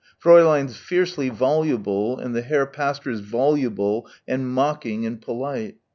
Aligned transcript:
Fräulein's 0.19 0.77
fiercely 0.77 1.29
voluble 1.29 2.17
and 2.17 2.35
the 2.35 2.41
Herr 2.41 2.65
Pastor's 2.65 3.19
voluble 3.19 4.09
and 4.27 4.49
mocking 4.51 5.05
and 5.05 5.21
polite. 5.21 5.75